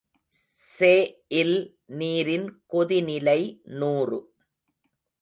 [0.59, 1.57] செஇல்
[1.87, 3.39] நீரின் கொதிநிலை
[3.63, 4.19] நூறு.